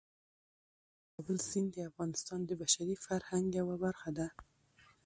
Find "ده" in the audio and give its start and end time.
4.17-4.27